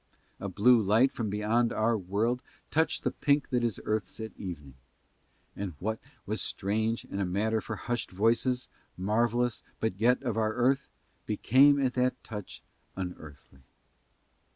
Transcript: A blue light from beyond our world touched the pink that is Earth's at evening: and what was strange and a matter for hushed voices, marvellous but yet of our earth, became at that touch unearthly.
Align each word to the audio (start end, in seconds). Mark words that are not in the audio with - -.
A 0.39 0.49
blue 0.49 0.81
light 0.81 1.11
from 1.11 1.29
beyond 1.29 1.71
our 1.71 1.95
world 1.95 2.41
touched 2.71 3.03
the 3.03 3.11
pink 3.11 3.49
that 3.49 3.63
is 3.63 3.79
Earth's 3.85 4.19
at 4.19 4.31
evening: 4.35 4.73
and 5.55 5.75
what 5.77 5.99
was 6.25 6.41
strange 6.41 7.03
and 7.03 7.21
a 7.21 7.23
matter 7.23 7.61
for 7.61 7.75
hushed 7.75 8.09
voices, 8.09 8.67
marvellous 8.97 9.61
but 9.79 10.01
yet 10.01 10.23
of 10.23 10.37
our 10.37 10.55
earth, 10.55 10.89
became 11.27 11.79
at 11.79 11.93
that 11.93 12.15
touch 12.23 12.63
unearthly. 12.95 13.59